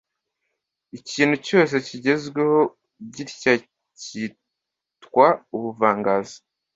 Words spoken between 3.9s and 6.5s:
kitwa ubuvanganzo